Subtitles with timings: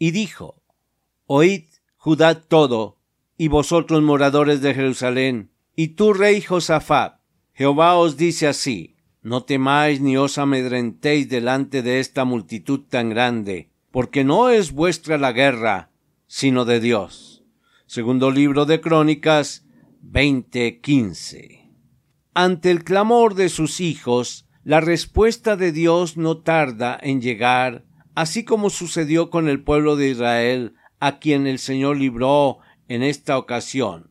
[0.00, 0.62] Y dijo,
[1.26, 1.66] Oíd,
[1.98, 2.96] Judá todo,
[3.36, 7.20] y vosotros moradores de Jerusalén, y tú, rey Josafat,
[7.52, 13.70] Jehová os dice así, no temáis ni os amedrentéis delante de esta multitud tan grande,
[13.90, 15.90] porque no es vuestra la guerra,
[16.26, 17.44] sino de Dios.
[17.84, 19.66] Segundo libro de Crónicas
[20.00, 21.68] 20:15.
[22.32, 28.44] Ante el clamor de sus hijos, la respuesta de Dios no tarda en llegar así
[28.44, 34.10] como sucedió con el pueblo de Israel, a quien el Señor libró en esta ocasión,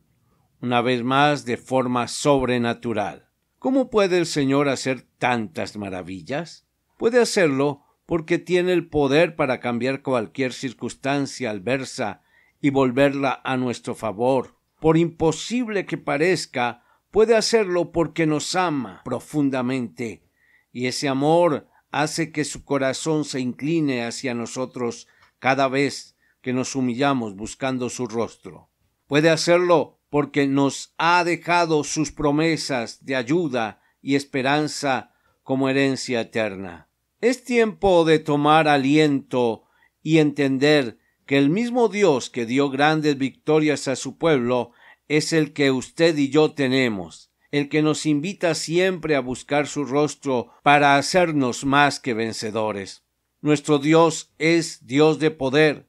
[0.60, 3.28] una vez más de forma sobrenatural.
[3.58, 6.66] ¿Cómo puede el Señor hacer tantas maravillas?
[6.96, 12.22] Puede hacerlo porque tiene el poder para cambiar cualquier circunstancia adversa
[12.60, 14.56] y volverla a nuestro favor.
[14.80, 20.24] Por imposible que parezca, puede hacerlo porque nos ama profundamente,
[20.72, 26.74] y ese amor hace que su corazón se incline hacia nosotros cada vez que nos
[26.74, 28.70] humillamos buscando su rostro.
[29.06, 36.88] Puede hacerlo porque nos ha dejado sus promesas de ayuda y esperanza como herencia eterna.
[37.20, 39.64] Es tiempo de tomar aliento
[40.02, 44.72] y entender que el mismo Dios que dio grandes victorias a su pueblo
[45.08, 49.84] es el que usted y yo tenemos el que nos invita siempre a buscar su
[49.84, 53.04] rostro para hacernos más que vencedores.
[53.40, 55.88] Nuestro Dios es Dios de poder,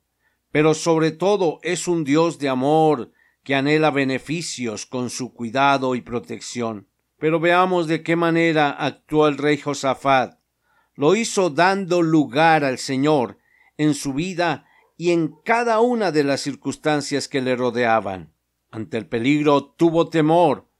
[0.51, 3.11] pero sobre todo es un Dios de amor
[3.43, 6.87] que anhela beneficios con su cuidado y protección.
[7.17, 10.39] Pero veamos de qué manera actuó el rey Josafat.
[10.95, 13.37] Lo hizo dando lugar al Señor
[13.77, 14.65] en su vida
[14.97, 18.33] y en cada una de las circunstancias que le rodeaban.
[18.69, 20.70] Ante el peligro tuvo temor,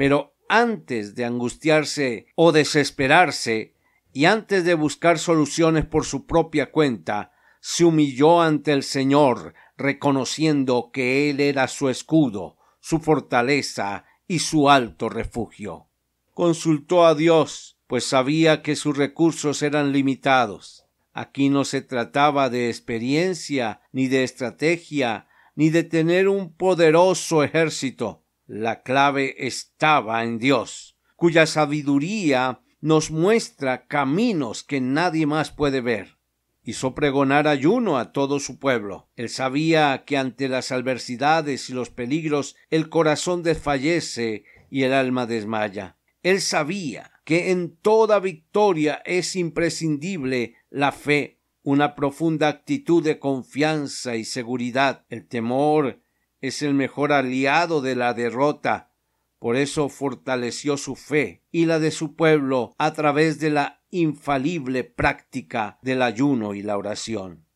[0.00, 3.74] pero antes de angustiarse o desesperarse,
[4.14, 10.88] y antes de buscar soluciones por su propia cuenta, se humilló ante el Señor, reconociendo
[10.90, 15.88] que Él era su escudo, su fortaleza y su alto refugio.
[16.32, 20.86] Consultó a Dios, pues sabía que sus recursos eran limitados.
[21.12, 28.19] Aquí no se trataba de experiencia, ni de estrategia, ni de tener un poderoso ejército.
[28.52, 36.18] La clave estaba en Dios, cuya sabiduría nos muestra caminos que nadie más puede ver.
[36.64, 39.08] Hizo pregonar ayuno a todo su pueblo.
[39.14, 45.26] Él sabía que ante las adversidades y los peligros el corazón desfallece y el alma
[45.26, 45.96] desmaya.
[46.24, 54.16] Él sabía que en toda victoria es imprescindible la fe, una profunda actitud de confianza
[54.16, 55.06] y seguridad.
[55.08, 56.00] El temor
[56.40, 58.92] es el mejor aliado de la derrota.
[59.38, 64.84] Por eso fortaleció su fe y la de su pueblo a través de la infalible
[64.84, 67.46] práctica del ayuno y la oración.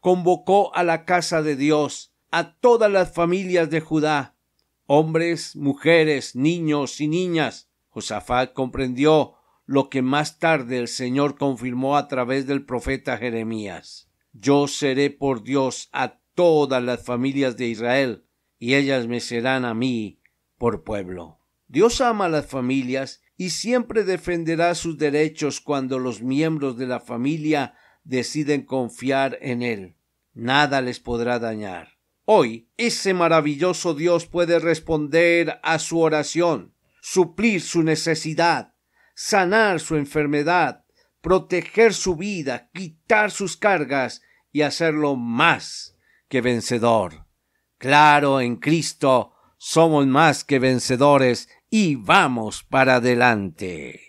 [0.00, 4.36] Convocó a la casa de Dios a todas las familias de Judá,
[4.86, 7.68] hombres, mujeres, niños y niñas.
[7.90, 9.34] Josafat comprendió
[9.66, 14.10] lo que más tarde el Señor confirmó a través del profeta Jeremías.
[14.32, 18.24] Yo seré por Dios a todas las familias de Israel,
[18.58, 20.20] y ellas me serán a mí
[20.58, 21.40] por pueblo.
[21.68, 27.00] Dios ama a las familias y siempre defenderá sus derechos cuando los miembros de la
[27.00, 29.96] familia deciden confiar en Él.
[30.32, 31.98] Nada les podrá dañar.
[32.24, 38.74] Hoy ese maravilloso Dios puede responder a su oración, suplir su necesidad,
[39.14, 40.84] sanar su enfermedad,
[41.20, 44.22] proteger su vida, quitar sus cargas
[44.52, 45.96] y hacerlo más
[46.28, 47.23] que vencedor.
[47.84, 54.00] Claro, en Cristo somos más que vencedores y vamos para adelante.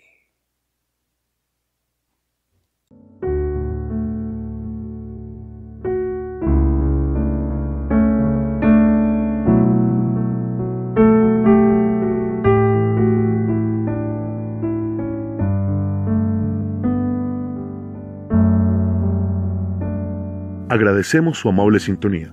[20.70, 22.32] Agradecemos su amable sintonía.